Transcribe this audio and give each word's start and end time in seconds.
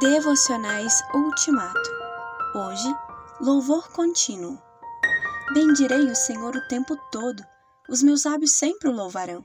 Devocionais 0.00 1.02
Ultimato. 1.12 1.90
Hoje, 2.54 2.88
louvor 3.40 3.90
contínuo. 3.90 4.56
Bendirei 5.52 6.04
o 6.08 6.14
Senhor 6.14 6.54
o 6.54 6.68
tempo 6.68 6.96
todo, 7.10 7.44
os 7.88 8.00
meus 8.00 8.24
lábios 8.24 8.52
sempre 8.52 8.88
o 8.88 8.92
louvarão. 8.92 9.44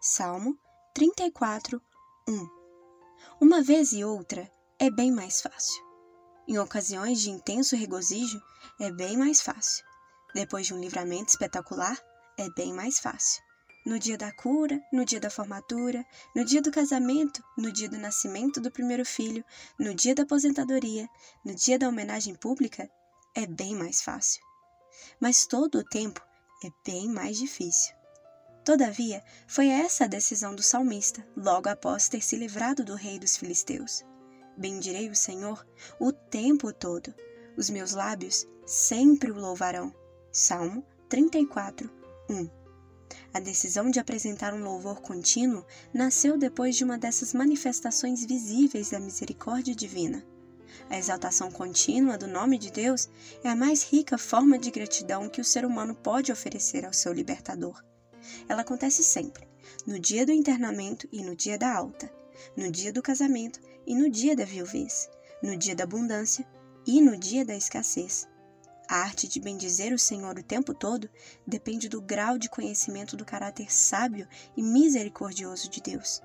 Salmo 0.00 0.58
34, 0.94 1.82
1. 2.26 2.48
Uma 3.42 3.60
vez 3.62 3.92
e 3.92 4.02
outra 4.02 4.50
é 4.78 4.90
bem 4.90 5.12
mais 5.12 5.42
fácil. 5.42 5.84
Em 6.48 6.58
ocasiões 6.58 7.20
de 7.20 7.28
intenso 7.28 7.76
regozijo, 7.76 8.40
é 8.80 8.90
bem 8.90 9.18
mais 9.18 9.42
fácil. 9.42 9.84
Depois 10.34 10.66
de 10.66 10.72
um 10.72 10.80
livramento 10.80 11.28
espetacular, 11.28 11.98
é 12.38 12.48
bem 12.56 12.72
mais 12.72 13.00
fácil 13.00 13.42
no 13.84 13.98
dia 13.98 14.16
da 14.16 14.32
cura, 14.32 14.80
no 14.92 15.04
dia 15.04 15.20
da 15.20 15.30
formatura, 15.30 16.04
no 16.34 16.44
dia 16.44 16.60
do 16.60 16.70
casamento, 16.70 17.42
no 17.56 17.72
dia 17.72 17.88
do 17.88 17.98
nascimento 17.98 18.60
do 18.60 18.70
primeiro 18.70 19.04
filho, 19.04 19.44
no 19.78 19.94
dia 19.94 20.14
da 20.14 20.22
aposentadoria, 20.22 21.08
no 21.44 21.54
dia 21.54 21.78
da 21.78 21.88
homenagem 21.88 22.34
pública, 22.34 22.90
é 23.34 23.46
bem 23.46 23.74
mais 23.74 24.02
fácil. 24.02 24.42
Mas 25.18 25.46
todo 25.46 25.78
o 25.78 25.84
tempo 25.84 26.20
é 26.64 26.70
bem 26.84 27.08
mais 27.08 27.38
difícil. 27.38 27.94
Todavia, 28.64 29.24
foi 29.48 29.68
essa 29.68 30.04
a 30.04 30.08
decisão 30.08 30.54
do 30.54 30.62
salmista, 30.62 31.26
logo 31.36 31.68
após 31.68 32.08
ter 32.08 32.22
se 32.22 32.36
livrado 32.36 32.84
do 32.84 32.94
rei 32.94 33.18
dos 33.18 33.36
filisteus. 33.36 34.04
Bendirei 34.56 35.08
o 35.08 35.16
Senhor 35.16 35.66
o 35.98 36.12
tempo 36.12 36.72
todo. 36.72 37.14
Os 37.56 37.70
meus 37.70 37.92
lábios 37.92 38.46
sempre 38.66 39.30
o 39.30 39.34
louvarão. 39.34 39.94
Salmo 40.30 40.84
34, 41.08 41.90
1. 42.28 42.59
A 43.32 43.38
decisão 43.38 43.90
de 43.90 44.00
apresentar 44.00 44.52
um 44.52 44.64
louvor 44.64 45.00
contínuo 45.00 45.64
nasceu 45.94 46.36
depois 46.36 46.74
de 46.74 46.82
uma 46.82 46.98
dessas 46.98 47.32
manifestações 47.32 48.24
visíveis 48.24 48.90
da 48.90 48.98
misericórdia 48.98 49.74
divina. 49.74 50.24
A 50.88 50.98
exaltação 50.98 51.50
contínua 51.50 52.18
do 52.18 52.26
nome 52.26 52.58
de 52.58 52.72
Deus 52.72 53.08
é 53.44 53.48
a 53.48 53.54
mais 53.54 53.84
rica 53.84 54.18
forma 54.18 54.58
de 54.58 54.70
gratidão 54.70 55.28
que 55.28 55.40
o 55.40 55.44
ser 55.44 55.64
humano 55.64 55.94
pode 55.94 56.32
oferecer 56.32 56.84
ao 56.84 56.92
seu 56.92 57.12
libertador. 57.12 57.80
Ela 58.48 58.62
acontece 58.62 59.04
sempre, 59.04 59.48
no 59.86 59.98
dia 59.98 60.26
do 60.26 60.32
internamento 60.32 61.08
e 61.12 61.22
no 61.22 61.36
dia 61.36 61.56
da 61.56 61.72
alta, 61.72 62.12
no 62.56 62.70
dia 62.70 62.92
do 62.92 63.02
casamento 63.02 63.60
e 63.86 63.94
no 63.94 64.10
dia 64.10 64.34
da 64.34 64.44
viuvez, 64.44 65.08
no 65.42 65.56
dia 65.56 65.76
da 65.76 65.84
abundância 65.84 66.46
e 66.86 67.00
no 67.00 67.16
dia 67.16 67.44
da 67.44 67.54
escassez, 67.54 68.26
a 68.90 68.96
arte 68.96 69.28
de 69.28 69.38
bendizer 69.38 69.92
o 69.92 69.98
Senhor 69.98 70.36
o 70.36 70.42
tempo 70.42 70.74
todo 70.74 71.08
depende 71.46 71.88
do 71.88 72.02
grau 72.02 72.36
de 72.36 72.50
conhecimento 72.50 73.16
do 73.16 73.24
caráter 73.24 73.72
sábio 73.72 74.26
e 74.56 74.62
misericordioso 74.64 75.70
de 75.70 75.80
Deus. 75.80 76.20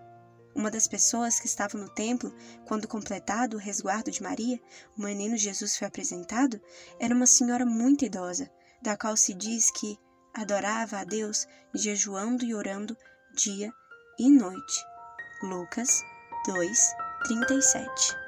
Uma 0.56 0.72
das 0.72 0.88
pessoas 0.88 1.40
que 1.40 1.46
estava 1.46 1.78
no 1.78 1.88
templo, 1.88 2.34
quando 2.66 2.88
completado 2.88 3.56
o 3.56 3.60
resguardo 3.60 4.10
de 4.10 4.24
Maria, 4.24 4.60
o 4.98 5.04
menino 5.04 5.38
Jesus 5.38 5.78
foi 5.78 5.88
apresentado, 5.88 6.60
era 7.00 7.14
uma 7.14 7.28
senhora 7.28 7.68
muito 7.68 8.04
idosa, 8.04 8.50
da 8.82 8.98
qual 8.98 9.16
se 9.16 9.36
diz 9.36 9.70
que 9.70 10.00
adorava 10.34 10.98
a 10.98 11.04
Deus 11.04 11.46
jejuando 11.72 12.44
e 12.44 12.56
orando 12.56 12.98
dia 13.36 13.72
e 14.18 14.28
noite. 14.28 14.84
Lucas 15.44 16.02
2, 16.48 16.80
37 17.28 18.25